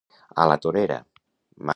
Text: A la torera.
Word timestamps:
A 0.45 0.47
la 0.51 0.55
torera. 0.63 0.97